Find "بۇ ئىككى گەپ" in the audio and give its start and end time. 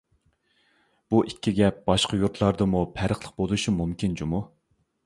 1.13-1.83